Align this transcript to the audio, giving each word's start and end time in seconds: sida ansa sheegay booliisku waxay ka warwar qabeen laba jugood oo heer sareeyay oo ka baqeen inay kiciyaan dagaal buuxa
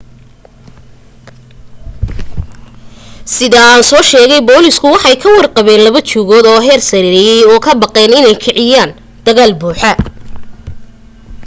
sida 3.33 3.59
ansa 3.75 3.97
sheegay 4.11 4.41
booliisku 4.49 4.87
waxay 4.93 5.15
ka 5.21 5.27
warwar 5.29 5.49
qabeen 5.55 5.81
laba 5.85 5.99
jugood 6.11 6.45
oo 6.51 6.59
heer 6.67 6.81
sareeyay 6.91 7.41
oo 7.51 7.59
ka 7.65 7.71
baqeen 7.81 8.11
inay 8.19 8.35
kiciyaan 8.43 8.91
dagaal 9.25 9.51
buuxa 9.61 9.91